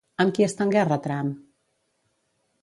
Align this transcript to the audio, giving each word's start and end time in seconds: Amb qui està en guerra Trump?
Amb 0.23 0.31
qui 0.37 0.45
està 0.45 0.65
en 0.65 0.73
guerra 0.75 0.97
Trump? 1.03 1.29